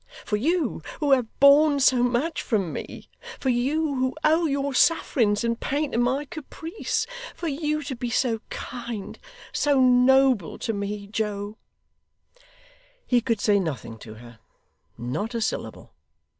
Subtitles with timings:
[0.25, 3.07] For you, who have borne so much from me
[3.39, 8.09] for you, who owe your sufferings and pain to my caprice for you to be
[8.09, 9.19] so kind
[9.53, 11.59] so noble to me, Joe'
[13.05, 14.39] He could say nothing to her.
[14.97, 15.93] Not a syllable.